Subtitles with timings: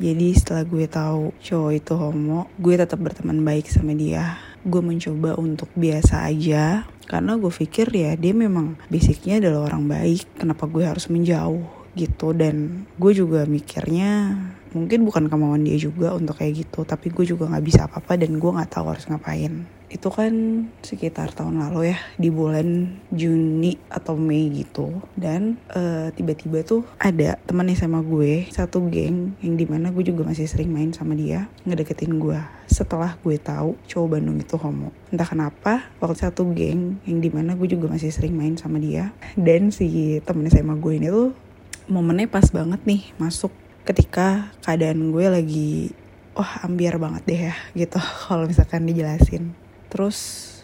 [0.00, 4.40] Jadi setelah gue tahu cowok itu homo, gue tetap berteman baik sama dia.
[4.64, 10.40] Gue mencoba untuk biasa aja, karena gue pikir ya dia memang basicnya adalah orang baik.
[10.40, 12.32] Kenapa gue harus menjauh gitu?
[12.32, 14.40] Dan gue juga mikirnya
[14.72, 18.38] mungkin bukan kemauan dia juga untuk kayak gitu, tapi gue juga nggak bisa apa-apa dan
[18.38, 19.66] gue nggak tahu harus ngapain.
[19.90, 20.30] Itu kan
[20.86, 25.02] sekitar tahun lalu ya di bulan Juni atau Mei gitu.
[25.18, 30.22] Dan uh, tiba-tiba tuh ada teman SMA gue satu geng yang di mana gue juga
[30.22, 32.38] masih sering main sama dia ngedeketin gue.
[32.70, 34.94] Setelah gue tahu cowok Bandung itu homo.
[35.10, 39.10] Entah kenapa waktu satu geng yang di mana gue juga masih sering main sama dia
[39.34, 41.34] dan si temen SMA gue ini tuh
[41.90, 43.50] momennya pas banget nih masuk
[43.84, 45.72] ketika keadaan gue lagi
[46.36, 47.98] wah ambiar banget deh ya gitu
[48.28, 49.56] kalau misalkan dijelasin
[49.90, 50.18] Terus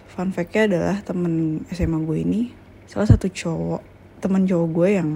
[0.06, 2.40] fun fact-nya adalah temen SMA gue ini
[2.86, 3.82] salah satu cowok,
[4.22, 5.10] temen cowok gue yang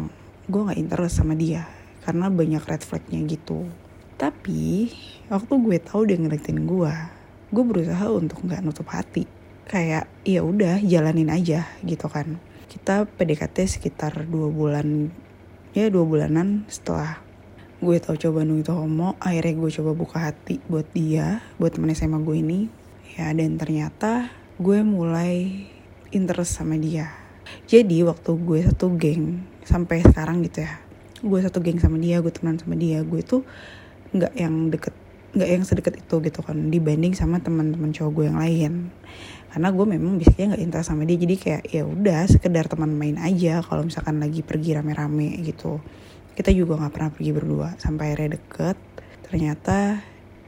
[0.51, 1.71] gue gak interest sama dia
[2.03, 3.71] karena banyak red flag-nya gitu.
[4.19, 4.91] Tapi
[5.31, 6.93] waktu gue tahu dia ngedeketin gue,
[7.55, 9.25] gue berusaha untuk nggak nutup hati.
[9.71, 12.43] Kayak ya udah jalanin aja gitu kan.
[12.67, 15.15] Kita PDKT sekitar dua bulan,
[15.73, 17.23] ya dua bulanan setelah
[17.81, 21.93] gue tahu coba Bandung itu homo, akhirnya gue coba buka hati buat dia, buat temen
[21.97, 22.61] SMA gue ini.
[23.17, 25.67] Ya dan ternyata gue mulai
[26.13, 27.11] interest sama dia.
[27.67, 32.33] Jadi waktu gue satu geng sampai sekarang gitu ya gue satu geng sama dia gue
[32.33, 33.45] temenan sama dia gue tuh
[34.17, 34.95] nggak yang deket
[35.31, 38.73] nggak yang sedekat itu gitu kan dibanding sama teman-teman cowok gue yang lain.
[39.51, 43.15] Karena gue memang biasanya nggak interest sama dia jadi kayak ya udah sekedar teman main
[43.15, 45.79] aja kalau misalkan lagi pergi rame-rame gitu
[46.41, 48.81] kita juga nggak pernah pergi berdua sampai akhirnya deket.
[49.29, 50.01] Ternyata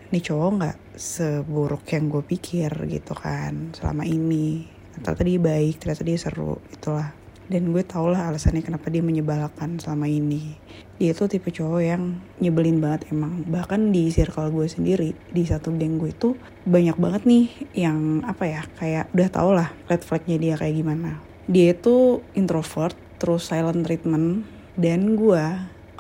[0.09, 4.65] nih cowok nggak seburuk yang gue pikir gitu kan selama ini.
[4.97, 7.13] Ternyata dia baik ternyata dia seru itulah.
[7.45, 10.57] Dan gue tau lah alasannya kenapa dia menyebalkan selama ini.
[10.97, 13.45] Dia tuh tipe cowok yang nyebelin banget emang.
[13.45, 16.33] Bahkan di circle gue sendiri di satu geng gue itu
[16.65, 21.21] banyak banget nih yang apa ya kayak udah tau lah red flagnya dia kayak gimana.
[21.45, 24.49] Dia itu introvert terus silent treatment.
[24.73, 25.45] Dan gue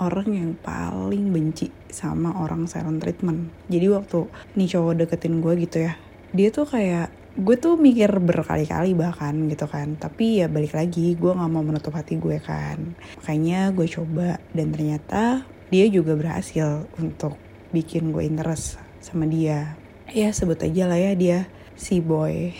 [0.00, 3.53] orang yang paling benci sama orang silent treatment.
[3.69, 5.92] Jadi waktu nih cowok deketin gue gitu ya,
[6.32, 9.97] dia tuh kayak gue tuh mikir berkali-kali bahkan gitu kan.
[9.97, 12.97] Tapi ya balik lagi gue nggak mau menutup hati gue kan.
[13.20, 17.36] Makanya gue coba dan ternyata dia juga berhasil untuk
[17.72, 19.76] bikin gue interest sama dia.
[20.12, 22.52] Ya sebut aja lah ya dia si boy.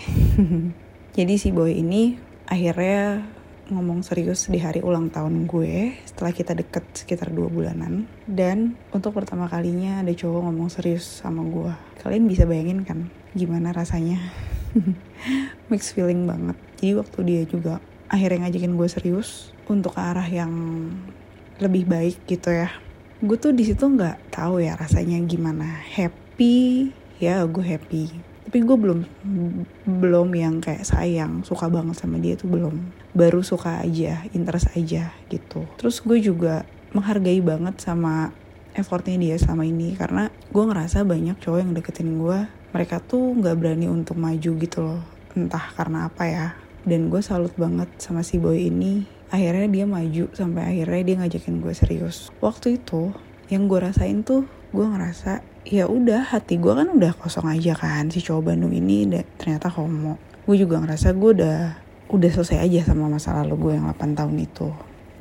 [1.17, 2.17] Jadi si boy ini
[2.49, 3.21] akhirnya
[3.73, 8.05] ngomong serius di hari ulang tahun gue setelah kita deket sekitar dua bulanan.
[8.29, 11.73] Dan untuk pertama kalinya ada cowok ngomong serius sama gue.
[12.05, 14.21] Kalian bisa bayangin kan gimana rasanya?
[15.73, 16.57] Mix feeling banget.
[16.77, 17.73] Jadi waktu dia juga
[18.07, 20.53] akhirnya ngajakin gue serius untuk ke arah yang
[21.57, 22.69] lebih baik gitu ya.
[23.19, 25.81] Gue tuh di situ nggak tahu ya rasanya gimana.
[25.89, 26.89] Happy?
[27.17, 28.99] Ya gue happy tapi gue belum
[29.89, 32.85] belum yang kayak sayang suka banget sama dia tuh belum.
[33.17, 35.65] Baru suka aja interest aja gitu.
[35.81, 36.61] Terus gue juga
[36.93, 38.29] menghargai banget sama
[38.77, 39.97] effortnya dia selama ini.
[39.97, 42.45] Karena gue ngerasa banyak cowok yang deketin gue
[42.77, 45.01] mereka tuh nggak berani untuk maju gitu loh.
[45.33, 46.53] Entah karena apa ya.
[46.85, 49.09] Dan gue salut banget sama si boy ini.
[49.33, 52.29] Akhirnya dia maju sampai akhirnya dia ngajakin gue serius.
[52.37, 53.17] Waktu itu
[53.49, 58.09] yang gue rasain tuh gue ngerasa ya udah hati gue kan udah kosong aja kan
[58.09, 59.05] si cowok Bandung ini
[59.37, 60.17] ternyata homo.
[60.49, 61.59] Gue juga ngerasa gue udah
[62.09, 64.69] udah selesai aja sama masa lalu gue yang 8 tahun itu.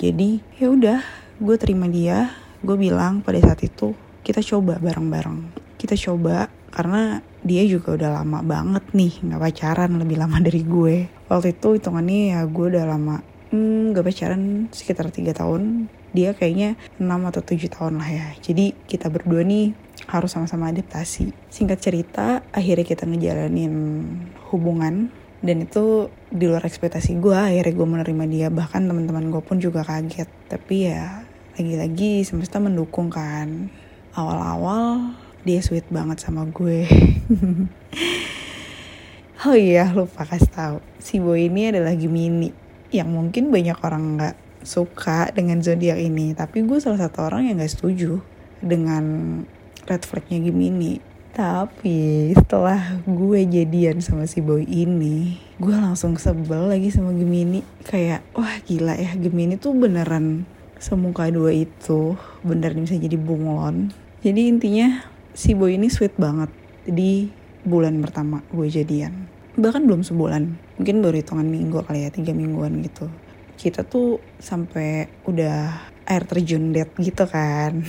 [0.00, 0.98] Jadi ya udah
[1.36, 2.32] gue terima dia.
[2.64, 3.92] Gue bilang pada saat itu
[4.24, 5.52] kita coba bareng-bareng.
[5.76, 10.96] Kita coba karena dia juga udah lama banget nih nggak pacaran lebih lama dari gue.
[11.28, 13.20] Waktu itu hitungannya ya gue udah lama
[13.52, 15.86] hmm, gak pacaran sekitar tiga tahun.
[16.12, 18.28] Dia kayaknya 6 atau 7 tahun lah ya.
[18.40, 19.72] Jadi kita berdua nih
[20.08, 21.32] harus sama-sama adaptasi.
[21.48, 23.72] Singkat cerita, akhirnya kita ngejalanin
[24.52, 25.12] hubungan.
[25.42, 28.48] Dan itu di luar ekspektasi gue akhirnya gue menerima dia.
[28.48, 30.28] Bahkan teman-teman gue pun juga kaget.
[30.48, 31.24] Tapi ya
[31.56, 33.72] lagi-lagi semesta mendukung kan.
[34.12, 35.16] Awal-awal
[35.48, 36.84] dia sweet banget sama gue.
[39.42, 40.76] Oh iya lupa kasih tahu.
[41.02, 42.61] Si boy ini adalah Gemini
[42.92, 46.32] yang mungkin banyak orang nggak suka dengan zodiak ini.
[46.32, 48.22] Tapi gue salah satu orang yang gak setuju
[48.62, 49.04] dengan
[49.86, 51.02] red flagnya Gemini.
[51.32, 57.64] Tapi setelah gue jadian sama si boy ini gue langsung sebel lagi sama Gemini.
[57.82, 60.44] Kayak wah gila ya Gemini tuh beneran
[60.76, 62.14] semuka dua itu.
[62.44, 63.90] Bener bisa jadi bunglon.
[64.22, 65.02] Jadi intinya
[65.32, 66.52] si boy ini sweet banget
[66.84, 70.56] di bulan pertama gue jadian bahkan belum sebulan.
[70.80, 73.08] Mungkin baru hitungan minggu kali ya tiga mingguan gitu.
[73.56, 77.84] Kita tuh sampai udah air terjun dead gitu kan.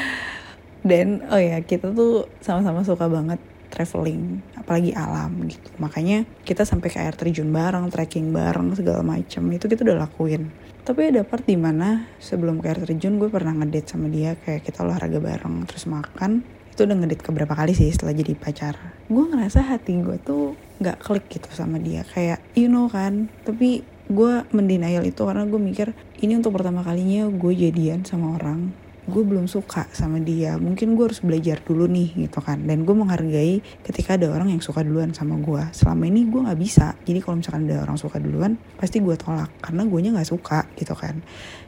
[0.88, 3.38] Dan oh ya kita tuh sama-sama suka banget
[3.72, 5.70] traveling apalagi alam gitu.
[5.80, 10.52] Makanya kita sampai ke air terjun bareng trekking bareng segala macam itu kita udah lakuin.
[10.82, 14.66] Tapi ada part di mana sebelum ke air terjun gue pernah ngedate sama dia kayak
[14.66, 18.74] kita olahraga bareng terus makan itu udah ngedate keberapa kali sih setelah jadi pacar.
[19.12, 22.00] Gue ngerasa hati gue tuh nggak klik gitu sama dia.
[22.08, 23.28] Kayak you know kan?
[23.44, 25.92] Tapi gue mendenial itu karena gue mikir
[26.24, 28.72] ini untuk pertama kalinya gue jadian sama orang.
[29.04, 30.56] Gue belum suka sama dia.
[30.56, 32.64] Mungkin gue harus belajar dulu nih gitu kan?
[32.64, 36.60] Dan gue menghargai ketika ada orang yang suka duluan sama gue selama ini gue nggak
[36.60, 36.96] bisa.
[37.04, 39.52] Jadi kalau misalkan ada orang suka duluan pasti gue tolak.
[39.60, 41.20] Karena gue nya nggak suka gitu kan?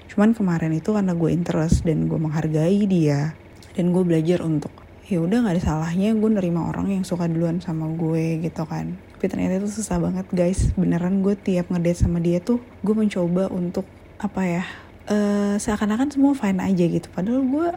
[0.08, 3.34] Cuman kemarin itu karena gue interest dan gue menghargai dia
[3.74, 7.60] dan gue belajar untuk ya udah nggak ada salahnya gue nerima orang yang suka duluan
[7.60, 8.96] sama gue gitu kan.
[9.16, 10.72] Tapi ternyata itu susah banget guys.
[10.76, 13.84] Beneran gue tiap ngedate sama dia tuh gue mencoba untuk
[14.16, 14.64] apa ya
[15.12, 17.08] uh, seakan-akan semua fine aja gitu.
[17.12, 17.68] Padahal gue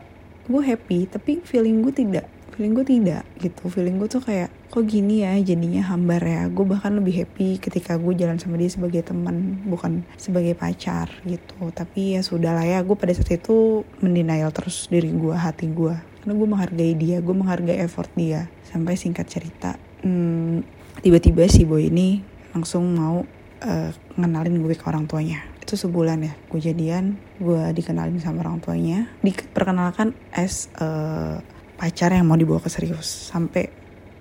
[0.47, 2.25] gue happy tapi feeling gue tidak
[2.55, 3.69] feeling gue tidak gitu.
[3.69, 6.49] Feeling gue tuh kayak kok gini ya jadinya hambar ya.
[6.49, 11.69] Gue bahkan lebih happy ketika gue jalan sama dia sebagai teman bukan sebagai pacar gitu.
[11.75, 16.16] Tapi ya sudah lah ya gue pada saat itu mendenial terus diri gue hati gue
[16.27, 18.51] karena gue menghargai dia gue menghargai effort dia.
[18.67, 20.59] Sampai singkat cerita hmm,
[20.99, 22.19] tiba-tiba si boy ini
[22.51, 23.23] langsung mau
[23.63, 23.89] uh,
[24.19, 25.47] ngenalin gue ke orang tuanya.
[25.63, 29.07] Itu sebulan ya gue jadian gue dikenalin sama orang tuanya.
[29.23, 31.39] Diperkenalkan as uh,
[31.79, 33.07] pacar yang mau dibawa ke serius.
[33.07, 33.71] Sampai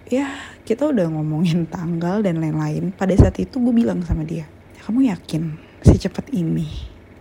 [0.06, 0.30] ya
[0.62, 2.94] kita udah ngomongin tanggal dan lain-lain.
[2.94, 4.46] Pada saat itu gue bilang sama dia
[4.86, 6.70] kamu yakin secepat ini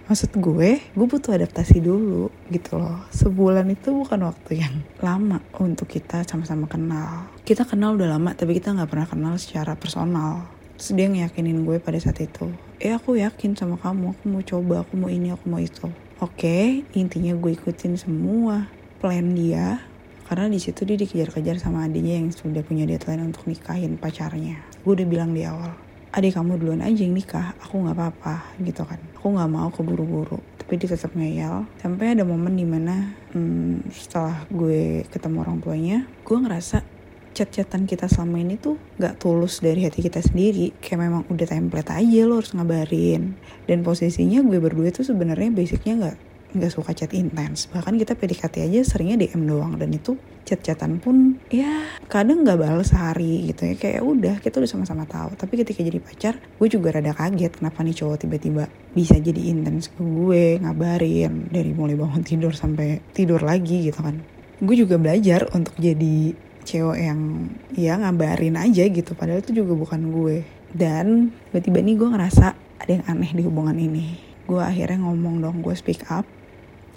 [0.06, 5.90] maksud gue gue butuh adaptasi dulu gitu loh sebulan itu bukan waktu yang lama untuk
[5.90, 10.92] kita sama-sama kenal kita kenal udah lama tapi kita nggak pernah kenal secara personal Terus
[10.92, 12.52] dia ngeyakinin gue pada saat itu.
[12.84, 15.88] Eh aku yakin sama kamu, aku mau coba, aku mau ini, aku mau itu.
[16.20, 18.68] Oke, intinya gue ikutin semua
[19.00, 19.80] plan dia.
[20.28, 24.60] Karena di situ dia dikejar-kejar sama adiknya yang sudah punya deadline untuk nikahin pacarnya.
[24.84, 25.72] Gue udah bilang di awal,
[26.16, 28.98] adik kamu duluan aja yang nikah, aku nggak apa-apa gitu kan.
[29.20, 30.40] Aku nggak mau keburu-buru.
[30.64, 31.68] Tapi dia tetap ngeyel.
[31.84, 36.96] Sampai ada momen di mana hmm, setelah gue ketemu orang tuanya, gue ngerasa
[37.36, 41.92] chat-chatan kita selama ini tuh gak tulus dari hati kita sendiri kayak memang udah template
[41.92, 43.36] aja lo harus ngabarin
[43.68, 46.18] dan posisinya gue berdua tuh sebenarnya basicnya gak
[46.56, 47.68] nggak suka chat intens.
[47.70, 50.16] Bahkan kita PDKT aja seringnya DM doang dan itu
[50.46, 53.76] chat-chatan pun ya kadang nggak balas sehari gitu ya.
[53.76, 55.36] Kayak udah kita udah sama-sama tahu.
[55.36, 58.64] Tapi ketika jadi pacar gue juga rada kaget kenapa nih cowok tiba-tiba
[58.96, 64.24] bisa jadi intens ke gue ngabarin dari mulai bangun tidur sampai tidur lagi gitu kan.
[64.64, 66.32] Gue juga belajar untuk jadi
[66.66, 69.12] cewek yang ya ngabarin aja gitu.
[69.14, 70.38] Padahal itu juga bukan gue.
[70.76, 74.20] Dan tiba-tiba nih gue ngerasa ada yang aneh di hubungan ini.
[74.46, 76.28] Gue akhirnya ngomong dong gue speak up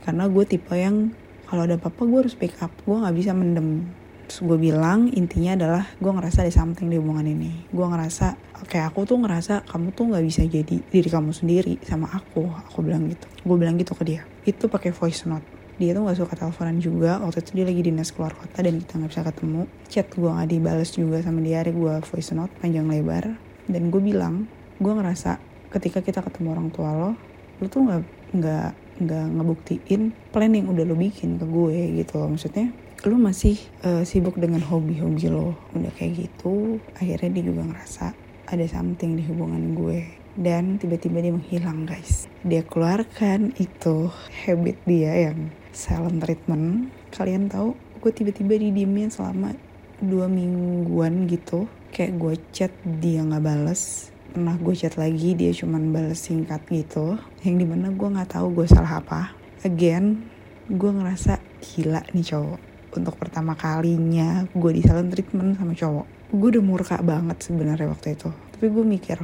[0.08, 1.12] karena gue tipe yang
[1.44, 2.72] kalau ada apa-apa gue harus speak up.
[2.88, 3.84] Gue nggak bisa mendem.
[4.24, 7.68] Terus gue bilang intinya adalah gue ngerasa ada something di hubungan ini.
[7.68, 8.40] Gue ngerasa
[8.72, 12.48] kayak aku tuh ngerasa kamu tuh nggak bisa jadi diri kamu sendiri sama aku.
[12.72, 13.28] Aku bilang gitu.
[13.44, 14.24] Gue bilang gitu ke dia.
[14.48, 15.44] Itu pakai voice note.
[15.76, 17.20] Dia tuh gak suka teleponan juga.
[17.20, 19.62] Waktu itu dia lagi dinas keluar kota dan kita nggak bisa ketemu.
[19.92, 21.60] Chat gue gak dibales juga sama dia.
[21.60, 23.36] Hari gue voice note panjang lebar.
[23.68, 24.48] Dan gue bilang
[24.80, 25.36] gue ngerasa
[25.68, 27.12] ketika kita ketemu orang tua lo
[27.60, 28.02] lo tuh nggak
[28.38, 32.28] nggak nggak ngebuktiin plan yang udah lo bikin ke gue gitu loh.
[32.34, 32.74] Maksudnya
[33.06, 33.56] lo masih
[33.86, 38.06] uh, sibuk dengan hobi-hobi lo udah kayak gitu akhirnya dia juga ngerasa
[38.48, 40.00] ada something di hubungan gue.
[40.38, 42.30] Dan tiba-tiba dia menghilang guys.
[42.46, 44.06] Dia keluarkan itu
[44.46, 46.94] habit dia yang silent treatment.
[47.10, 49.54] Kalian tahu gue tiba-tiba didiemin selama
[49.98, 51.66] dua mingguan gitu.
[51.90, 57.16] Kayak gue chat dia nggak bales pernah gue chat lagi dia cuman bales singkat gitu.
[57.42, 59.32] Yang di mana gue nggak tahu gue salah apa.
[59.64, 60.22] Again
[60.68, 62.60] gue ngerasa gila nih cowok.
[62.96, 66.06] Untuk pertama kalinya gue di silent treatment sama cowok.
[66.30, 68.28] Gue udah murka banget sebenarnya waktu itu.
[68.28, 69.18] Tapi gue mikir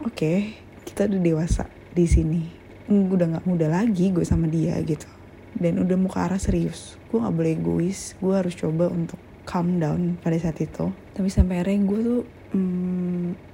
[0.00, 0.54] oke okay,
[0.86, 2.42] kita udah dewasa di sini.
[2.90, 5.06] Udah nggak muda lagi gue sama dia gitu.
[5.50, 6.94] Dan udah mau ke arah serius.
[7.10, 8.14] Gue gak boleh egois.
[8.22, 10.94] Gue harus coba untuk calm down pada saat itu.
[11.10, 12.22] Tapi sampai akhirnya gue tuh
[12.54, 13.49] hmm,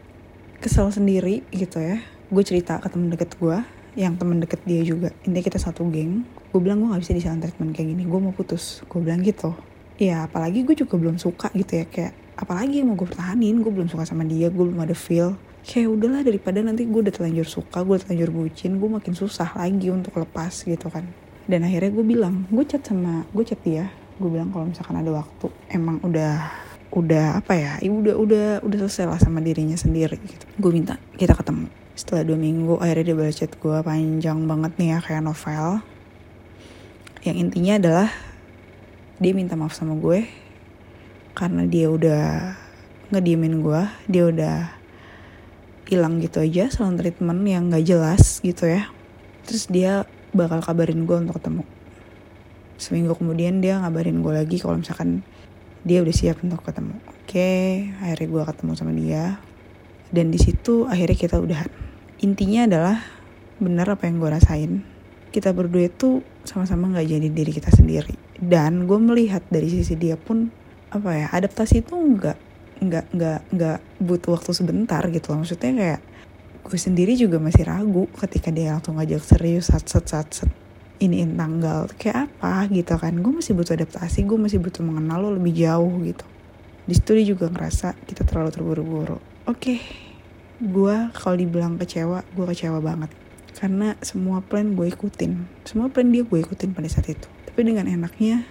[0.60, 2.00] kesel sendiri gitu ya.
[2.28, 3.58] Gue cerita ke temen deket gue
[3.96, 5.08] yang temen deket dia juga.
[5.24, 6.28] Intinya kita satu geng.
[6.52, 8.02] Gue bilang gue gak bisa di treatment kayak gini.
[8.04, 8.84] Gue mau putus.
[8.88, 9.56] Gue bilang gitu.
[9.96, 11.84] Ya apalagi gue juga belum suka gitu ya.
[11.88, 15.34] Kayak apalagi mau gue pertahanin gue belum suka sama dia gue belum ada feel.
[15.66, 19.50] Kayak udahlah daripada nanti gue udah terlanjur suka gue udah terlanjur bucin gue makin susah
[19.56, 21.08] lagi untuk lepas gitu kan.
[21.48, 23.88] Dan akhirnya gue bilang gue chat sama gue chat dia.
[24.20, 28.78] Gue bilang kalau misalkan ada waktu emang udah udah apa ya, ya udah udah udah
[28.86, 30.44] selesai lah sama dirinya sendiri gitu.
[30.58, 31.66] Gue minta kita ketemu.
[31.96, 35.80] Setelah dua minggu akhirnya dia balas chat gue panjang banget nih ya kayak novel.
[37.26, 38.08] Yang intinya adalah
[39.16, 40.28] dia minta maaf sama gue
[41.36, 42.54] karena dia udah
[43.12, 44.56] ngediemin gue dia udah
[45.86, 48.90] hilang gitu aja saling treatment yang gak jelas gitu ya.
[49.46, 51.62] Terus dia bakal kabarin gue untuk ketemu.
[52.76, 55.24] Seminggu kemudian dia ngabarin gue lagi kalau misalkan
[55.86, 56.98] dia udah siap untuk ketemu.
[57.06, 57.50] Oke
[58.02, 59.38] akhirnya gue ketemu sama dia.
[60.10, 61.70] Dan di situ akhirnya kita udahan
[62.18, 62.96] intinya adalah
[63.62, 64.72] benar apa yang gue rasain.
[65.30, 68.18] Kita berdua itu sama-sama nggak jadi diri kita sendiri.
[68.34, 70.50] Dan gue melihat dari sisi dia pun
[70.90, 72.38] apa ya adaptasi itu nggak
[72.76, 75.46] nggak nggak nggak butuh waktu sebentar gitu loh.
[75.46, 76.00] Maksudnya kayak
[76.66, 80.50] gue sendiri juga masih ragu ketika dia langsung ngajak serius sat sat sat sat
[81.00, 83.12] ini tanggal kayak apa gitu kan.
[83.20, 86.26] Gue masih butuh adaptasi gue masih butuh mengenal lo lebih jauh gitu.
[86.86, 89.18] Di situ dia juga ngerasa kita terlalu terburu-buru.
[89.18, 89.78] Oke okay.
[90.62, 93.10] gue kalau dibilang kecewa gue kecewa banget.
[93.56, 95.64] Karena semua plan gue ikutin.
[95.64, 97.28] Semua plan dia gue ikutin pada saat itu.
[97.48, 98.44] Tapi dengan enaknya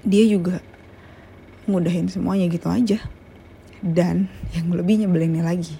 [0.00, 0.60] dia juga
[1.68, 3.00] ngudahin semuanya gitu aja.
[3.84, 5.76] Dan yang lebih nyebelinnya lagi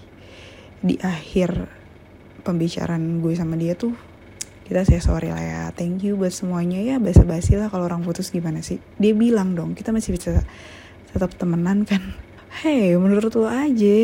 [0.85, 1.67] di akhir
[2.45, 3.97] pembicaraan gue sama dia tuh
[4.67, 5.63] kita saya sorry lah ya.
[5.71, 6.99] Thank you buat semuanya ya.
[6.99, 8.83] Basa basi lah kalau orang putus gimana sih?
[8.99, 10.43] Dia bilang dong kita masih bisa
[11.15, 12.03] tetap temenan kan?
[12.57, 13.97] Hey menurut lo aja.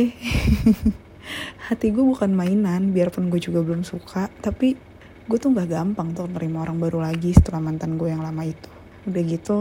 [1.66, 4.28] Hati gue bukan mainan biarpun gue juga belum suka.
[4.28, 4.78] Tapi
[5.26, 8.70] gue tuh nggak gampang tuh nerima orang baru lagi setelah mantan gue yang lama itu.
[9.08, 9.58] Udah gitu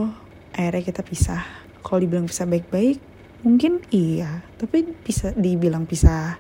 [0.53, 1.41] akhirnya kita pisah.
[1.81, 3.00] Kalau dibilang pisah baik-baik
[3.48, 4.43] mungkin iya.
[4.60, 6.36] Tapi bisa dibilang pisah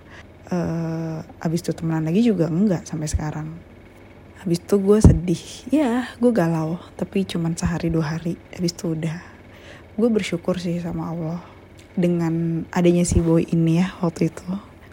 [0.51, 3.70] uh, abis itu temenan lagi juga enggak sampai sekarang
[4.41, 5.43] habis itu gue sedih.
[5.69, 8.35] Ya gue galau tapi cuman sehari dua hari.
[8.57, 9.17] Habis itu udah.
[9.93, 11.39] Gue bersyukur sih sama Allah.
[11.93, 14.47] Dengan adanya si boy ini ya waktu itu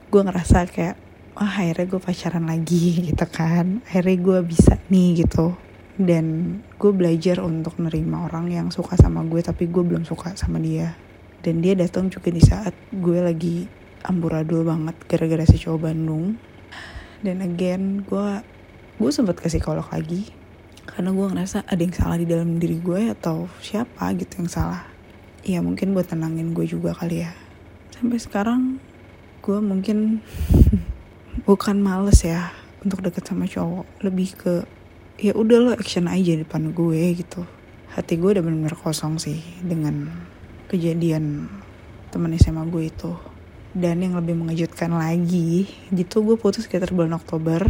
[0.09, 0.97] gue ngerasa kayak
[1.37, 3.81] wah akhirnya gue pacaran lagi gitu kan.
[3.88, 5.57] Akhirnya gue bisa nih gitu.
[5.99, 10.61] Dan gue belajar untuk nerima orang yang suka sama gue tapi gue belum suka sama
[10.61, 10.95] dia.
[11.40, 13.67] Dan dia datang juga di saat gue lagi
[14.05, 16.37] amburadul banget gara-gara si cowok Bandung.
[17.19, 18.58] Dan again gue
[18.99, 20.26] gue sempat ke psikolog lagi.
[20.83, 24.83] Karena gue ngerasa ada yang salah di dalam diri gue atau siapa gitu yang salah.
[25.47, 27.31] Ya mungkin buat tenangin gue juga kali ya.
[27.95, 28.83] Sampai sekarang
[29.38, 30.19] gue mungkin
[31.49, 32.50] bukan males ya
[32.83, 33.87] untuk deket sama cowok.
[34.02, 34.55] Lebih ke
[35.23, 37.47] ya udah lo action aja di depan gue gitu.
[37.95, 40.11] Hati gue udah bener-bener kosong sih dengan
[40.67, 41.47] kejadian
[42.11, 43.14] temen SMA gue itu.
[43.78, 47.62] Dan yang lebih mengejutkan lagi gitu gue putus sekitar bulan Oktober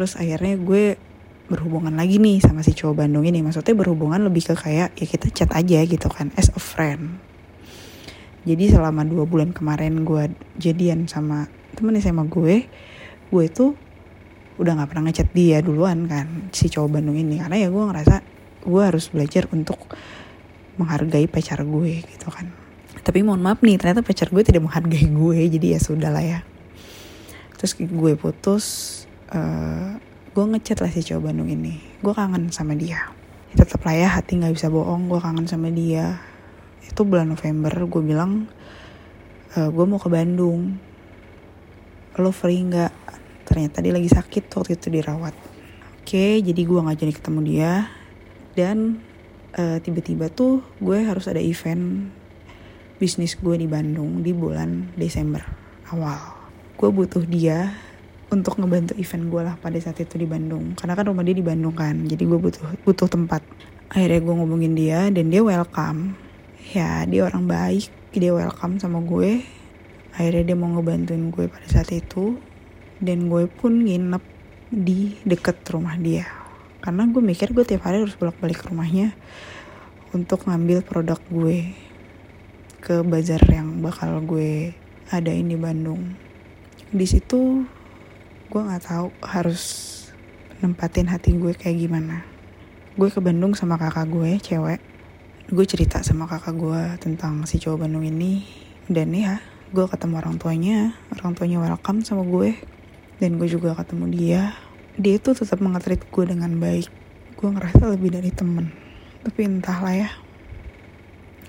[0.00, 0.96] terus akhirnya gue
[1.52, 3.44] berhubungan lagi nih sama si cowok Bandung ini.
[3.44, 7.20] Maksudnya berhubungan lebih ke kayak ya kita chat aja gitu kan as a friend.
[8.48, 12.64] Jadi selama dua bulan kemarin gue jadian sama temen sama gue
[13.28, 13.76] gue itu
[14.56, 17.36] udah nggak pernah ngechat dia duluan kan si cowok Bandung ini.
[17.36, 18.16] Karena ya gue ngerasa
[18.64, 19.84] gue harus belajar untuk
[20.80, 22.48] menghargai pacar gue gitu kan.
[23.04, 26.40] Tapi mohon maaf nih ternyata pacar gue tidak menghargai gue jadi ya sudah lah ya.
[27.60, 28.64] Terus gue putus
[29.30, 29.90] uh, eh,
[30.30, 31.78] gue ngechat lah si cowok Bandung ini.
[32.02, 33.10] Gue kangen sama dia.
[33.50, 36.22] Ya, tetap lah ya hati nggak bisa bohong gue kangen sama dia.
[36.86, 38.46] Itu bulan November gue bilang
[39.54, 40.78] uh, eh, gue mau ke Bandung.
[42.18, 42.92] Lo free nggak?
[43.46, 45.34] Ternyata dia lagi sakit waktu itu dirawat.
[46.02, 47.72] Oke jadi gue nggak jadi ketemu dia.
[48.54, 48.98] Dan
[49.54, 52.10] uh, tiba-tiba tuh gue harus ada event
[53.00, 55.40] bisnis gue di Bandung di bulan Desember
[55.88, 56.36] awal.
[56.76, 57.89] Gue butuh dia
[58.30, 60.78] untuk ngebantu event gue lah pada saat itu di Bandung.
[60.78, 63.42] Karena kan rumah dia di Bandung kan jadi gue butuh butuh tempat.
[63.90, 66.14] Akhirnya gue ngomongin dia dan dia welcome.
[66.70, 69.42] Ya dia orang baik dia welcome sama gue.
[70.14, 72.38] Akhirnya dia mau ngebantuin gue pada saat itu
[73.02, 74.22] dan gue pun nginep
[74.70, 76.26] di deket rumah dia.
[76.78, 79.12] Karena gue mikir gue tiap hari harus bolak-balik ke rumahnya
[80.14, 81.70] untuk ngambil produk gue
[82.80, 84.72] ke bazar yang bakal gue
[85.10, 86.14] adain di Bandung.
[86.90, 87.66] Di situ
[88.50, 89.62] gue nggak tahu harus
[90.58, 92.26] nempatin hati gue kayak gimana.
[92.98, 94.82] Gue ke Bandung sama kakak gue cewek.
[95.46, 98.42] Gue cerita sama kakak gue tentang si cowok Bandung ini.
[98.90, 99.38] Dan ya
[99.70, 100.98] gue ketemu orang tuanya.
[101.14, 102.58] Orang tuanya welcome sama gue.
[103.22, 104.42] Dan gue juga ketemu dia.
[104.98, 106.90] Dia itu tetap mengatrit gue dengan baik.
[107.38, 108.74] Gue ngerasa lebih dari temen.
[109.22, 110.10] Tapi entahlah ya.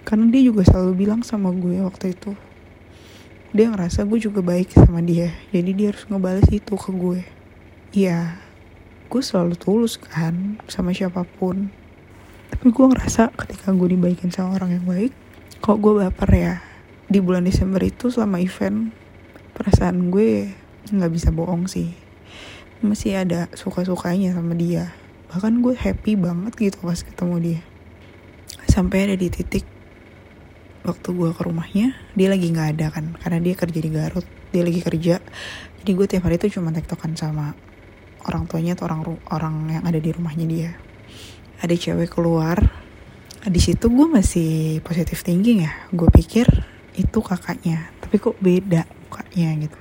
[0.05, 2.37] Karena dia juga selalu bilang sama gue waktu itu
[3.51, 5.35] dia ngerasa gue juga baik sama dia.
[5.51, 7.21] Jadi dia harus ngebales itu ke gue.
[7.91, 8.39] Ya
[9.11, 11.67] gue selalu tulus kan sama siapa pun.
[12.47, 15.11] Tapi gue ngerasa ketika gue dibaikin sama orang yang baik
[15.59, 16.55] kok gue baper ya?
[17.11, 18.95] Di bulan Desember itu selama event
[19.51, 20.47] perasaan gue
[20.87, 21.91] nggak bisa bohong sih.
[22.79, 24.95] Masih ada suka-sukanya sama dia.
[25.27, 27.61] Bahkan gue happy banget gitu pas ketemu dia.
[28.71, 29.67] Sampai ada di titik
[30.81, 34.63] waktu gue ke rumahnya dia lagi nggak ada kan karena dia kerja di Garut dia
[34.67, 35.23] lagi kerja.
[35.81, 37.55] Jadi gue tiap hari tuh cuma tektokan sama
[38.27, 40.71] orang tuanya atau orang orang yang ada di rumahnya dia.
[41.63, 42.59] Ada cewek keluar
[43.41, 45.73] di situ gue masih positif thinking ya.
[45.89, 46.45] Gue pikir
[46.99, 49.79] itu kakaknya tapi kok beda mukanya gitu.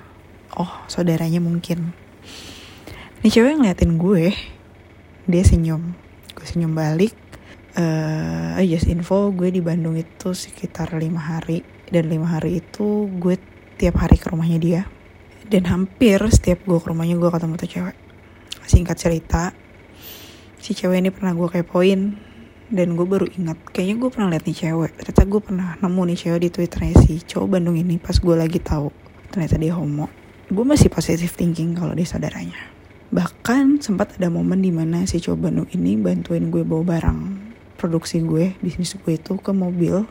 [0.57, 1.93] Oh saudaranya mungkin.
[3.21, 4.33] Ini cewek ngeliatin gue
[5.29, 5.93] dia senyum.
[6.33, 7.13] Gue senyum balik
[7.77, 11.63] uh, just info gue di Bandung itu sekitar lima hari.
[11.91, 13.35] Dan lima hari itu gue
[13.79, 14.83] tiap hari ke rumahnya dia.
[15.47, 17.97] Dan hampir setiap gue ke rumahnya gue ketemu tuh cewek.
[18.67, 19.43] Singkat cerita
[20.61, 22.15] si cewek ini pernah gue kepoin.
[22.71, 24.93] Dan gue baru ingat kayaknya gue pernah liat nih cewek.
[24.95, 28.63] Ternyata gue pernah nemu nih cewek di twitternya si cowok Bandung ini pas gue lagi
[28.63, 28.95] tahu
[29.35, 30.07] ternyata dia homo.
[30.47, 32.79] Gue masih positive thinking kalau dia saudaranya
[33.11, 37.50] bahkan sempat ada momen di mana si cowok Bandung ini bantuin gue bawa barang
[37.81, 40.05] produksi gue bisnis gue itu ke mobil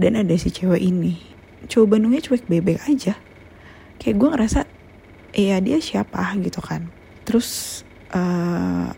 [0.00, 1.20] dan ada si cewek ini.
[1.68, 3.20] Cowok Bandungnya cuek bebek aja.
[4.00, 4.60] Kayak gue ngerasa
[5.36, 6.32] iya dia siapa?
[6.40, 6.88] gitu kan.
[7.28, 7.80] Terus
[8.16, 8.88] uh,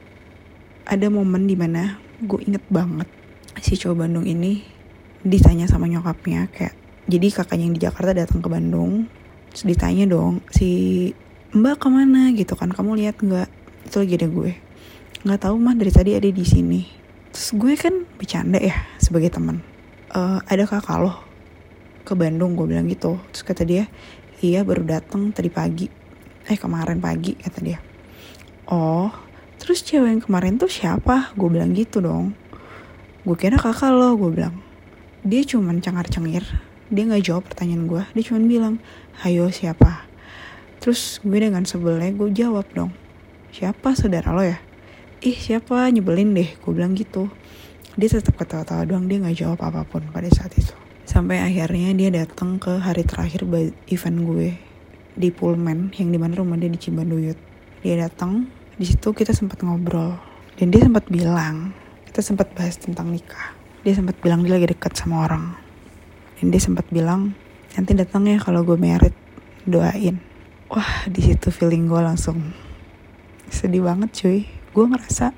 [0.87, 3.11] ada momen di mana gue inget banget
[3.59, 4.63] si cowok Bandung ini
[5.27, 6.77] ditanya sama nyokapnya kayak
[7.11, 9.11] jadi kakaknya yang di Jakarta datang ke Bandung?
[9.51, 11.11] Terus ditanya dong si
[11.51, 12.31] mbak ke mana?
[12.31, 13.51] Gitu kan kamu lihat nggak?
[13.91, 14.53] Itu lagi ada gue.
[15.27, 17.04] Nggak tahu mah dari tadi ada di sini
[17.35, 19.59] terus gue kan bercanda ya sebagai teman.
[20.15, 21.19] Uh, ada kakak loh
[22.07, 23.19] ke Bandung gue bilang gitu.
[23.35, 23.91] Terus kata dia
[24.39, 25.91] iya baru datang tadi pagi.
[26.47, 27.83] Eh kemarin pagi kata dia.
[28.71, 29.11] Oh
[29.59, 31.35] terus cewek yang kemarin tuh siapa?
[31.35, 32.39] Gue bilang gitu dong.
[33.27, 34.55] Gue kira kakak lo gue bilang.
[35.27, 36.47] Dia cuman cengar cengir
[36.87, 38.03] dia nggak jawab pertanyaan gue.
[38.15, 38.75] Dia cuman bilang
[39.27, 40.07] hayo siapa?
[40.79, 42.95] Terus gue dengan sebelnya gue jawab dong.
[43.51, 44.63] Siapa saudara lo ya
[45.25, 45.89] ih siapa?
[45.89, 47.33] Nyebelin deh gue bilang gitu.
[47.97, 50.77] Dia tetap ketawa-tawa doang dia nggak jawab apa pun pada saat itu.
[51.09, 53.49] Sampai akhirnya dia datang ke hari terakhir
[53.89, 54.49] event gue
[55.15, 57.39] di Pullman yang di mana rumah dia di Cibanduyut
[57.85, 60.19] dia datang di situ kita sempat ngobrol
[60.59, 61.71] dan dia sempat bilang
[62.09, 63.53] kita sempat bahas tentang nikah.
[63.85, 65.53] Dia sempat bilang dia lagi dekat sama orang.
[66.41, 67.37] Dan dia sempat bilang
[67.77, 69.13] nanti datang ya kalau gue merit
[69.69, 70.21] doain.
[70.73, 72.55] Wah di situ feeling gue langsung
[73.53, 74.41] sedih banget cuy
[74.75, 75.31] gue ngerasa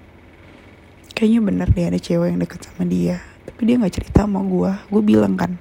[1.13, 4.73] kayaknya bener dia ada cewek yang deket sama dia tapi dia nggak cerita sama gue
[4.89, 5.61] gue bilang kan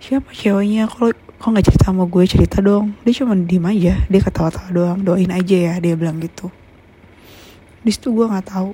[0.00, 0.88] siapa ceweknya?
[0.88, 2.96] Kalau kok nggak cerita sama gue cerita dong.
[3.04, 6.48] Dia cuma diem aja dia ketawa-tawa doang doain aja ya dia bilang gitu.
[7.84, 8.72] Di situ gue nggak tahu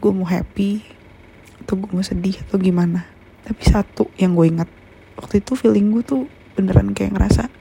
[0.00, 0.80] gue mau happy
[1.62, 3.04] atau gue mau sedih atau gimana.
[3.44, 4.68] Tapi satu yang gue ingat
[5.20, 6.22] waktu itu feeling gue tuh
[6.56, 7.52] beneran kayak ngerasa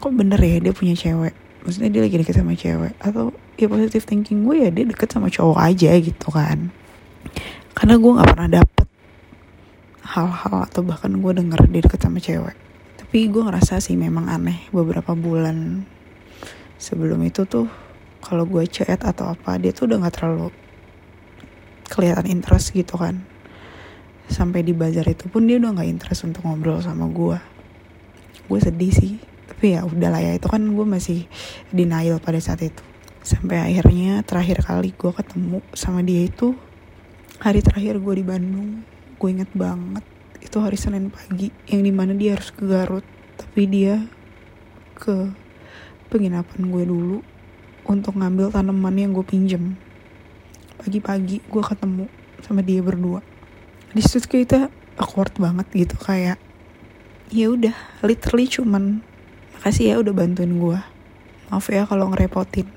[0.00, 1.36] kok bener ya dia punya cewek?
[1.64, 2.96] Maksudnya dia lagi deket sama cewek?
[3.00, 6.74] Atau ya positive thinking gue ya dia deket sama cowok aja gitu kan.
[7.74, 8.86] Karena gue nggak pernah dapet
[10.04, 12.56] hal-hal atau bahkan gue denger dia deket sama cewek.
[12.98, 15.86] Tapi gue ngerasa sih memang aneh beberapa bulan
[16.78, 17.70] sebelum itu tuh
[18.22, 20.48] kalau gue chat atau apa dia tuh udah nggak terlalu
[21.90, 23.22] kelihatan interest gitu kan.
[24.26, 27.38] Sampai di bazar itu pun dia udah nggak interest untuk ngobrol sama gue.
[28.50, 29.14] Gue sedih sih
[29.44, 31.28] tapi ya udah lah ya itu kan gue masih
[31.68, 32.93] denial pada saat itu
[33.24, 36.52] sampai akhirnya terakhir kali gue ketemu sama dia itu
[37.40, 38.84] hari terakhir gue di Bandung.
[39.16, 40.04] Gue inget banget
[40.44, 43.02] itu hari Senin pagi yang di mana dia harus ke Garut.
[43.40, 44.04] Tapi dia
[44.94, 45.32] ke
[46.12, 47.18] penginapan gue dulu
[47.88, 49.74] untuk ngambil tanaman yang gue pinjem.
[50.76, 52.06] Pagi-pagi gue ketemu
[52.44, 53.24] sama dia berdua.
[53.96, 54.68] Di situ kita
[55.00, 56.36] awkward banget gitu kayak
[57.32, 59.00] ya udah literally cuman
[59.56, 60.78] makasih ya udah bantuin gue
[61.48, 62.68] maaf ya kalau ngerepotin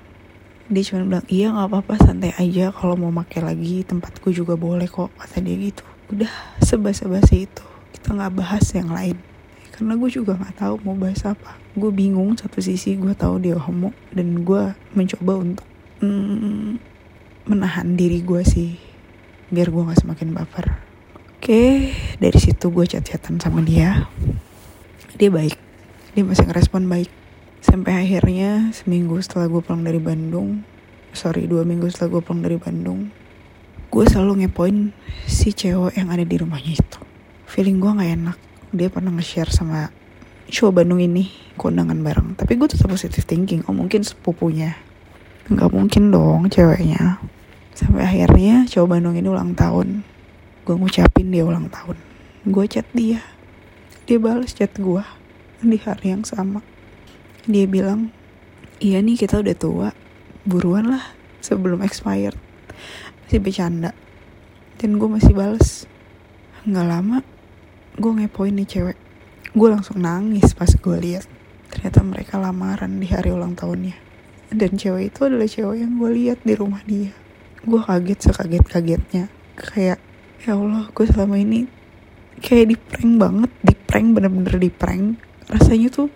[0.67, 2.75] dia cuma bilang iya nggak apa-apa santai aja.
[2.75, 5.83] Kalau mau pakai lagi tempatku juga boleh kok kata dia gitu.
[6.11, 9.17] Udah sebasa-basi itu kita nggak bahas yang lain.
[9.71, 11.55] Karena gue juga nggak tahu mau bahas apa.
[11.71, 15.67] Gue bingung satu sisi gue tahu dia homo dan gue mencoba untuk
[16.03, 16.83] mm,
[17.47, 18.75] menahan diri gue sih
[19.47, 20.65] biar gue nggak semakin baper.
[21.37, 24.11] Oke dari situ gue chat-chatan sama dia.
[25.15, 25.55] Dia baik.
[26.11, 27.16] Dia masih ngerespon baik
[27.61, 30.61] sampai akhirnya seminggu setelah gue pulang dari Bandung
[31.11, 33.09] sorry dua minggu setelah gue pulang dari Bandung
[33.87, 34.91] gue selalu ngepoin
[35.23, 36.99] si cewek yang ada di rumahnya itu.
[37.47, 38.37] Feeling gue nggak enak.
[38.75, 39.87] Dia pernah nge-share sama
[40.51, 42.35] cowok Bandung ini kondangan bareng.
[42.35, 44.75] Tapi gue tetap positive thinking oh mungkin sepupunya.
[45.47, 47.23] Nggak mungkin dong ceweknya.
[47.71, 50.03] Sampai akhirnya cowok Bandung ini ulang tahun.
[50.67, 51.95] Gue ngucapin dia ulang tahun.
[52.43, 53.23] Gue chat dia.
[54.03, 55.03] Dia balas chat gue
[55.63, 56.59] di hari yang sama
[57.47, 58.11] dia bilang
[58.83, 59.89] iya nih kita udah tua
[60.43, 62.37] buruan lah sebelum expired
[63.27, 63.91] masih bercanda.
[64.79, 65.83] Dan gue masih balas
[66.67, 67.19] nggak lama
[67.99, 68.97] gue ngepoin nih cewek.
[69.51, 71.27] Gue langsung nangis pas gue lihat
[71.67, 73.99] ternyata mereka lamaran di hari ulang tahunnya.
[74.47, 77.11] Dan cewek itu adalah cewek yang gue lihat di rumah dia.
[77.67, 79.27] Gue kaget sekaget kagetnya
[79.59, 79.99] kayak
[80.45, 81.67] ya Allah gue selama ini
[82.39, 85.19] kayak di prank banget di prank bener-bener di prank.
[85.51, 86.07] Rasanya tuh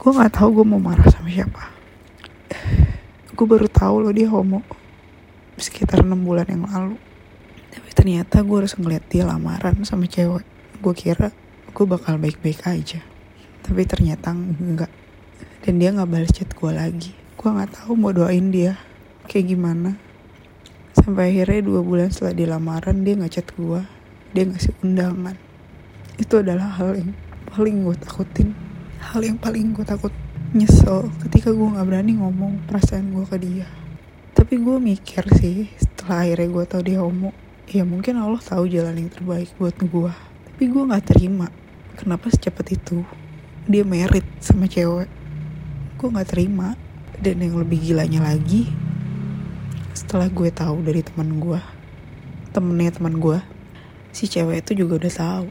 [0.00, 1.68] gue nggak tahu gue mau marah sama siapa.
[3.36, 4.64] Gue baru tahu loh dia homo
[5.60, 6.96] sekitar enam bulan yang lalu.
[7.68, 10.48] Tapi ternyata gue harus ngeliat dia lamaran sama cewek.
[10.80, 11.28] Gue kira
[11.76, 13.04] gue bakal baik-baik aja.
[13.60, 14.88] Tapi ternyata enggak.
[15.60, 17.12] Dan dia nggak balas chat gue lagi.
[17.36, 18.80] Gue nggak tahu mau doain dia
[19.28, 20.00] kayak gimana.
[20.96, 23.84] Sampai akhirnya dua bulan setelah dia lamaran dia nggak chat gue
[24.32, 25.36] dia ngasih undangan.
[26.16, 27.12] Itu adalah hal yang
[27.52, 28.69] paling gue takutin
[29.00, 30.12] hal yang paling gue takut
[30.52, 33.66] nyesel ketika gue nggak berani ngomong perasaan gue ke dia.
[34.36, 37.32] Tapi gue mikir sih setelah akhirnya gue tau dia homo
[37.70, 40.12] ya mungkin Allah tahu jalan yang terbaik buat gue
[40.50, 41.46] tapi gue nggak terima
[41.94, 43.00] kenapa secepat itu
[43.64, 45.08] dia merit sama cewek.
[45.96, 46.76] Gue nggak terima.
[47.20, 48.64] Dan yang lebih gilanya lagi
[49.92, 51.60] setelah gue tahu dari teman gue
[52.56, 53.38] temennya teman gue
[54.10, 55.46] si cewek itu juga udah tahu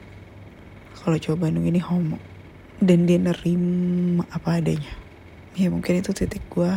[1.00, 2.18] kalau coba Bandung ini homo
[2.80, 4.96] dan dia nerima apa adanya.
[5.60, 6.72] Ya mungkin itu titik gue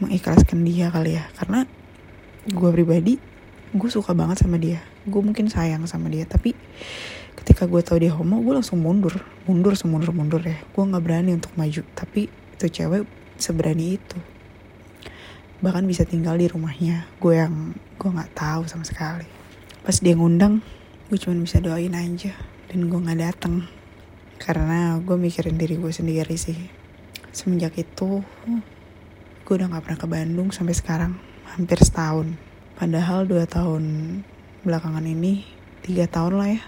[0.00, 1.28] mengikhlaskan dia kali ya.
[1.36, 1.68] Karena
[2.48, 3.20] gue pribadi
[3.70, 4.80] gue suka banget sama dia.
[5.04, 6.56] Gue mungkin sayang sama dia tapi
[7.36, 9.20] ketika gue tahu dia homo gue langsung mundur.
[9.44, 10.56] Mundur semundur mundur ya.
[10.72, 11.84] Gue nggak berani untuk maju.
[11.92, 13.04] Tapi itu cewek
[13.36, 14.18] seberani itu.
[15.60, 17.04] Bahkan bisa tinggal di rumahnya.
[17.20, 19.28] Gue yang gue nggak tahu sama sekali.
[19.84, 20.64] Pas dia ngundang
[21.12, 22.32] gue cuma bisa doain aja.
[22.72, 23.68] Dan gue nggak datang
[24.40, 26.56] karena gue mikirin diri gue sendiri sih.
[27.30, 28.24] Semenjak itu
[29.44, 31.12] gue udah nggak pernah ke Bandung sampai sekarang.
[31.52, 32.34] Hampir setahun.
[32.80, 33.84] Padahal dua tahun
[34.64, 35.44] belakangan ini
[35.84, 36.62] tiga tahun lah ya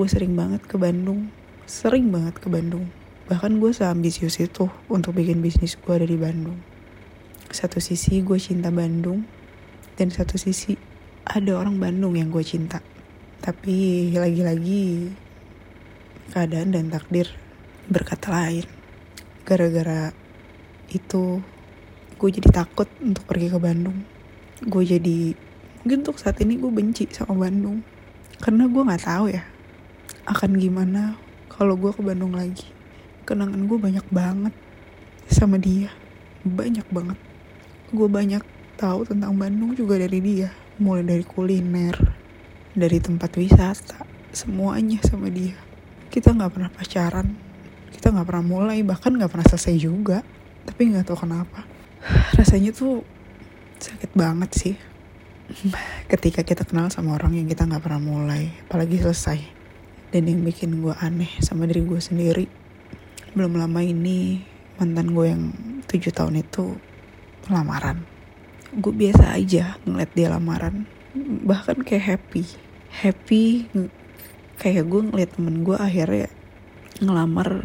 [0.00, 1.28] gue sering banget ke Bandung.
[1.68, 2.88] Sering banget ke Bandung.
[3.28, 6.56] Bahkan gue seambisius itu untuk bikin bisnis gue ada di Bandung.
[7.52, 9.28] Satu sisi gue cinta Bandung
[10.00, 10.78] dan satu sisi
[11.28, 12.80] ada orang Bandung yang gue cinta.
[13.44, 15.12] Tapi lagi-lagi
[16.30, 17.26] keadaan dan takdir
[17.90, 18.64] berkata lain.
[19.42, 20.14] Gara-gara
[20.94, 21.42] itu
[22.16, 24.06] gue jadi takut untuk pergi ke Bandung.
[24.62, 25.34] Gue jadi
[25.82, 27.82] mungkin untuk saat ini gue benci sama Bandung.
[28.38, 29.42] Karena gue nggak tahu ya
[30.30, 31.18] akan gimana
[31.50, 32.70] kalau gue ke Bandung lagi.
[33.26, 34.54] Kenangan gue banyak banget
[35.26, 35.90] sama dia.
[36.46, 37.18] Banyak banget.
[37.90, 38.46] Gue banyak
[38.78, 40.54] tahu tentang Bandung juga dari dia.
[40.80, 41.92] Mulai dari kuliner
[42.70, 45.69] dari tempat wisata semuanya sama dia
[46.10, 47.26] kita nggak pernah pacaran.
[47.94, 50.18] Kita nggak pernah mulai bahkan nggak pernah selesai juga.
[50.66, 51.62] Tapi nggak tahu kenapa.
[52.34, 53.06] Rasanya tuh
[53.78, 54.74] sakit banget sih.
[56.10, 59.38] Ketika kita kenal sama orang yang kita nggak pernah mulai apalagi selesai.
[60.10, 62.46] Dan yang bikin gue aneh sama diri gue sendiri.
[63.30, 64.42] Belum lama ini
[64.82, 65.54] mantan gue yang
[65.86, 66.74] tujuh tahun itu
[67.46, 68.02] lamaran.
[68.74, 70.90] Gue biasa aja ngeliat dia lamaran.
[71.46, 72.42] Bahkan kayak happy.
[72.90, 73.70] Happy
[74.60, 76.28] kayak gue ngeliat temen gue akhirnya
[77.00, 77.64] ngelamar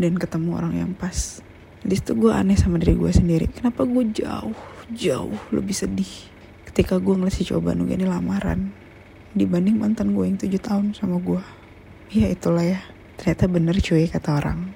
[0.00, 1.44] dan ketemu orang yang pas.
[1.84, 3.46] Di situ gue aneh sama diri gue sendiri.
[3.52, 4.56] Kenapa gue jauh
[4.96, 6.08] jauh lebih sedih
[6.72, 8.72] ketika gue ngeliat si cowok Bandung ini lamaran
[9.36, 11.42] dibanding mantan gue yang tujuh tahun sama gue
[12.10, 12.80] ya itulah ya.
[13.20, 14.72] Ternyata bener cuy kata orang.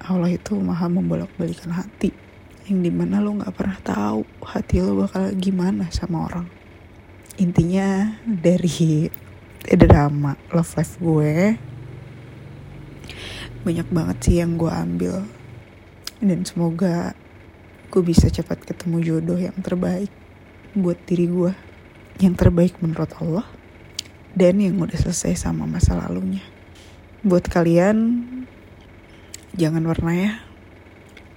[0.00, 2.10] Allah itu maha membolak balikan hati
[2.66, 6.46] yang di mana lo nggak pernah tahu hati lo bakal gimana sama orang.
[7.38, 9.10] Intinya dari
[9.68, 11.56] drama love life gue.
[13.60, 15.24] Banyak banget sih yang gue ambil.
[16.20, 17.12] Dan semoga
[17.92, 20.12] gue bisa cepat ketemu jodoh yang terbaik
[20.72, 21.52] buat diri gue.
[22.20, 23.46] Yang terbaik menurut Allah.
[24.32, 26.44] Dan yang udah selesai sama masa lalunya.
[27.20, 28.26] Buat kalian
[29.50, 30.32] jangan warna ya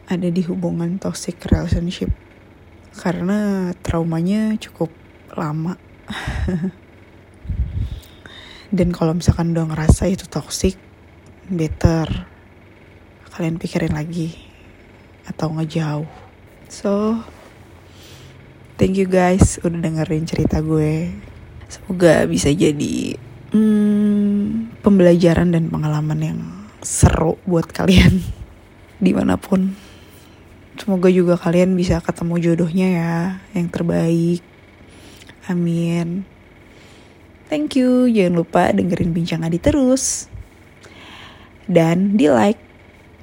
[0.08, 2.14] ada di hubungan toxic relationship.
[2.94, 4.94] Karena traumanya cukup
[5.34, 5.82] lama
[8.74, 10.74] dan kalau misalkan udah ngerasa itu toxic
[11.46, 12.10] better
[13.38, 14.34] kalian pikirin lagi
[15.30, 16.10] atau ngejauh
[16.68, 17.22] so
[18.74, 21.14] Thank you guys udah dengerin cerita gue.
[21.70, 23.16] Semoga bisa jadi
[23.54, 26.40] hmm, pembelajaran dan pengalaman yang
[26.82, 28.26] seru buat kalian
[29.06, 29.78] di mana pun.
[30.74, 33.16] Semoga juga kalian bisa ketemu jodohnya ya
[33.54, 34.42] yang terbaik.
[35.46, 36.26] Amin.
[37.54, 38.10] Thank you.
[38.10, 40.26] Jangan lupa dengerin Bincang Adi terus.
[41.70, 42.58] Dan di like,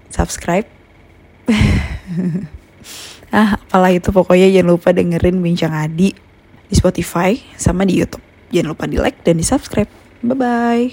[0.07, 0.71] subscribe.
[3.35, 6.14] ah apalah itu pokoknya jangan lupa dengerin Bincang Adi
[6.71, 8.23] di Spotify sama di YouTube.
[8.55, 9.90] Jangan lupa di like dan di subscribe.
[10.23, 10.87] Bye-bye.